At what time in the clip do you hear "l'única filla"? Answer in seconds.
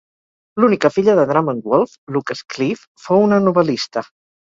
0.61-1.13